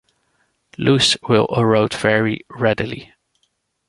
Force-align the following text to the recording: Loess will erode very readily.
Loess 0.79 1.15
will 1.29 1.45
erode 1.55 1.93
very 1.93 2.41
readily. 2.49 3.13